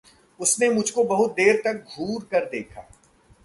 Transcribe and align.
उसने 0.39 0.69
मुझको 0.69 1.03
बहुत 1.03 1.31
देर 1.31 1.61
तक 1.65 1.85
घूरकर 1.97 2.45
देखा। 2.45 2.87